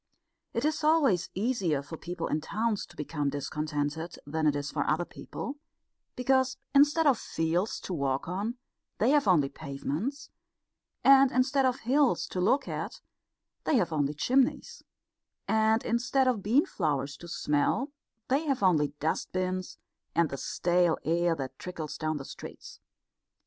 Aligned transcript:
It 0.53 0.65
is 0.65 0.83
always 0.83 1.29
easier 1.35 1.83
for 1.83 1.95
people 1.95 2.25
in 2.25 2.41
towns 2.41 2.87
to 2.87 2.95
become 2.95 3.29
discontented 3.29 4.17
than 4.25 4.47
it 4.47 4.55
is 4.55 4.71
for 4.71 4.83
other 4.89 5.05
people, 5.05 5.57
because 6.15 6.57
instead 6.73 7.05
of 7.05 7.19
fields 7.19 7.79
to 7.81 7.93
walk 7.93 8.27
on 8.27 8.57
they 8.97 9.11
have 9.11 9.27
only 9.27 9.47
pavements; 9.47 10.31
and 11.03 11.31
instead 11.31 11.67
of 11.67 11.81
hills 11.81 12.25
to 12.29 12.41
look 12.41 12.67
at 12.67 12.99
they 13.65 13.75
have 13.75 13.93
only 13.93 14.15
chimneys; 14.15 14.81
and 15.47 15.85
instead 15.85 16.27
of 16.27 16.41
bean 16.41 16.65
flowers 16.65 17.15
to 17.17 17.27
smell 17.27 17.91
they 18.27 18.47
have 18.47 18.63
only 18.63 18.95
dust 18.99 19.31
bins 19.31 19.77
and 20.15 20.29
the 20.31 20.37
stale 20.37 20.97
air 21.03 21.35
that 21.35 21.59
trickles 21.59 21.95
down 21.99 22.17
the 22.17 22.25
streets. 22.25 22.79